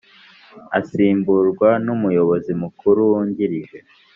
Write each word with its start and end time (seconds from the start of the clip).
asimburwa 0.77 1.69
n 1.85 1.87
Umuyobozi 1.95 2.51
Mukuru 2.61 2.99
Wungirije 3.11 3.77